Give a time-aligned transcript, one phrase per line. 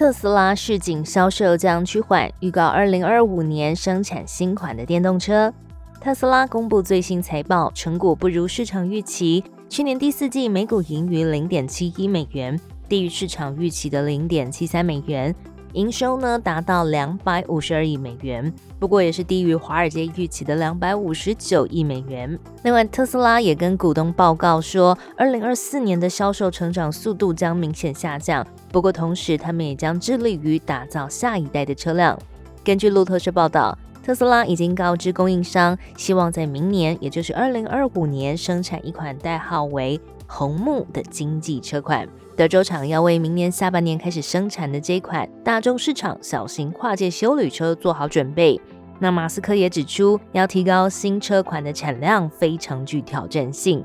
[0.00, 5.52] 特斯拉市井销售将趋缓，预告二零二五年生产新款的电动车。
[6.00, 12.58] 特斯拉公布最新财报，成果不如市场预期，去年第四季每股盈余零点七一美元，
[12.88, 15.34] 低于市场预期的零点七三美元。
[15.74, 22.38] 营收呢达到两百五十二亿美元，不过也是低于华尔街预期的两百五十九亿美元。
[22.64, 28.46] 另外，特斯拉也跟股东报告说，二零二四年的销售成长速度将明显下降。
[28.72, 32.18] 不过，同时他们也将致力于打造下一代的车辆。
[32.64, 42.08] 根据路透社报道，特斯拉已经告知供应商，希望在明年，也就是二零二五年生产一款代号为“红木”的经济车款。
[42.34, 48.58] 德州厂要为明年下半年开始生产的这款大众市场小型跨界修旅车做好准备。
[48.98, 53.84] 那马斯克也指出，要提高新车款的产量非常具挑战性。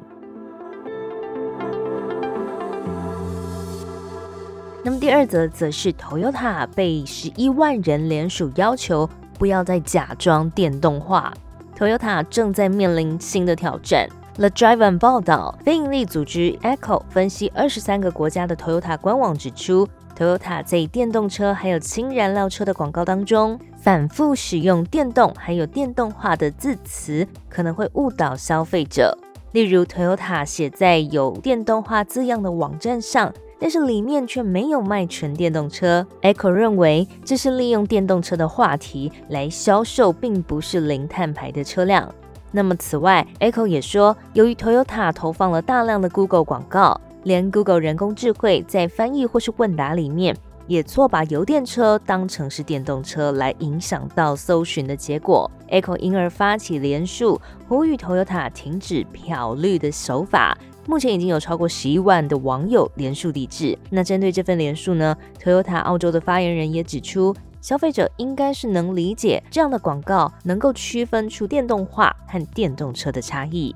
[4.82, 11.34] 那么第二则则是 Toyota 被十一万人联署要求不要再假装电动化
[11.78, 14.08] ，Toyota 正在面临新的挑战。
[14.36, 29.18] The Drive 报道，非营利组织 Echo 分析二十三个国家的 Toyota 官网指出，Toyota 在电动车还有氢燃料车的广告当中，反复使用电动还有电动化的字词，可能会误导消费者。
[29.54, 36.06] 例如，Toyota 写在有电动化字样的网站上，但是里面却没有卖纯电动车。
[36.22, 42.14] Echo 认为这是利用电动车的话题来销售，并不是零碳排的车辆。
[42.52, 50.34] 那么，此外，Echo 也说，由于 Toyota 投放了大量的 Google 广告，连 Google 人工智慧在翻译或是问答里面，
[50.68, 55.52] 也错把油电车当成是电动车，来影响到搜寻的结果。
[55.70, 60.58] Echo 因而发起连署，呼吁 Toyota 停止漂绿的手法。
[60.88, 63.78] 目前已经有超过十一万的网友连署抵制。
[63.90, 67.36] 那针对这份连署呢，Toyota 澳洲的发言人也指出。
[67.62, 73.74] 消费者应该是能理解这样的广告，能够区分出电动化和电动车的差异。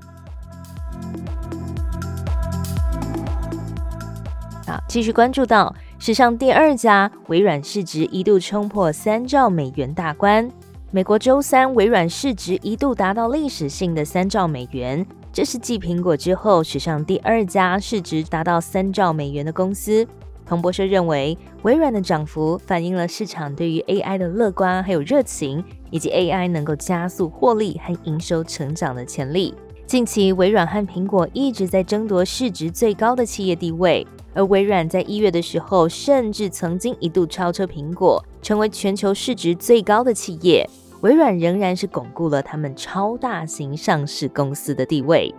[4.64, 10.48] 好，继续关注到史上第二家微软市值一度冲破三兆美元大关。
[10.92, 20.04] 美国周三，微软市值一度达到历史性的三兆美元，这是继苹果之后史上第二家市值达到三兆美元的公司。
[20.44, 29.54] 彭博社认为，微软的涨幅反映了市场对于 AI 的乐观还有热情，以及 AI 能够加速获利和营收成长的潜力。
[29.86, 34.04] 近期，微软和苹果一直在争夺市值最高的企业地位，
[34.34, 40.68] 而微软在一月的时候，甚至曾经一度超车苹果，成为全球市值最高的企业。
[41.00, 45.34] 微软仍然是巩固了他们超大型上市公司的地位。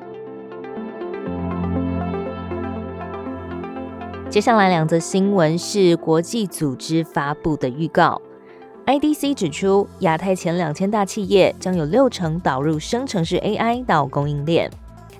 [4.29, 8.19] 接下来两则新闻是国际组织发布的预告。
[8.85, 14.71] IDC 指出，亚太前两千大企业将有六成导入生成式 AI 到供应链。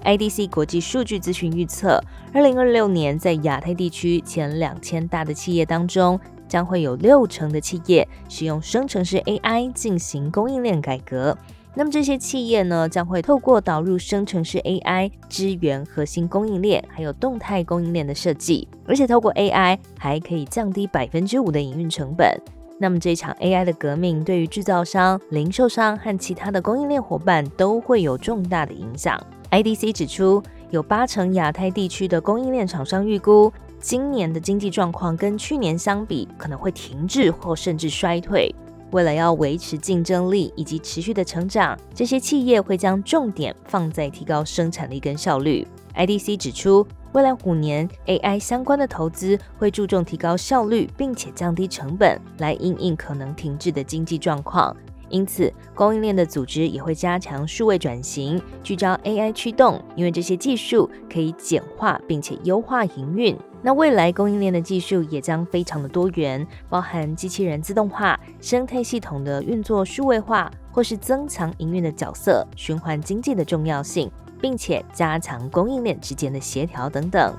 [0.03, 2.01] IDC 国际数据咨询预测，
[2.33, 6.19] 二零二六年在亚太地区前两千大的企业当中，
[6.51, 11.37] 将会有六成的企业使用生成式 AI 进行供应链改革。
[11.73, 22.29] 那么这些企业呢，将会透过导入生成式 AI 支援核心供应链，还有动态供应链的设计，而且透过 AI 还可以降低百分之五的营运成本。
[22.77, 29.17] 那么这场 AI 的革命对于制造商、零售商和其他的供应链伙伴都会有重大的影响。
[29.51, 38.53] IDC 指出，有八成亚太地区的供应链厂商预估，今年的经济状况跟去年相比可能会停滞或甚至衰退。
[38.91, 45.65] 为了要维持竞争力以及持续的成长，这些企业会将重点放在提高生产力跟效率。
[45.95, 54.75] IDC 指出，未来五年 AI 相关的投资会注重提高效率，并且降低成本，来应应可能停滞的经济状况。
[55.11, 63.37] 因此，供应链的组织也会加强数位转型，聚焦 AI 驱动，因为这些技术可以简化并且优化营运。
[63.61, 74.09] 那未来供应链的技术也将非常的多元，包含机器人自动化、生态系统的运作数位化，或是增强营运的角色、循环经济的重要性，
[74.41, 77.35] 并且加强供应链之间的协调等等。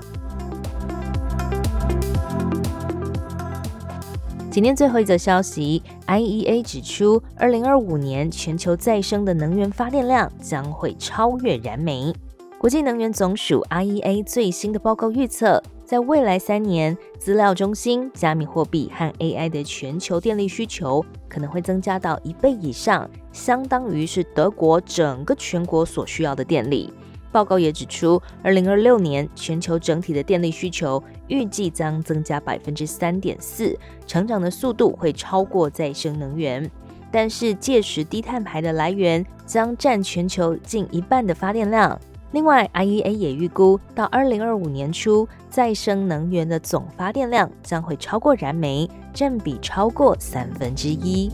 [4.53, 12.13] 今天最后一则消息，IEA 指出，二零二五年全球再生的能源发电量将会超越燃煤。
[12.59, 26.93] 国际能源总署 IEA 最新的报告预测，在未来三年，资料中心、加密货币和 AI 的全球电力需求可能会增加到一倍以上，相当于是德国整个全国所需要的电力。
[27.33, 36.69] 报告也指出，二零二六年全球整体的电力需求预计将增加百分之三点四，成长的速度会超过再生能源。
[37.11, 41.99] 但是届时低碳排的来源将占全球近一半的发电量。
[42.31, 51.31] 另外，IEA 也预估到二零二五年初，再生能源的总发电量将会超过燃煤，占比超过三分之一。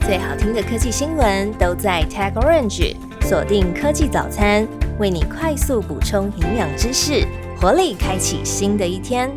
[0.00, 3.13] 最好听的科技新闻都在 Tag Orange。
[3.24, 4.68] 锁定科技早餐，
[4.98, 7.26] 为你快速补充营养知识，
[7.58, 9.30] 活力开启新的一天。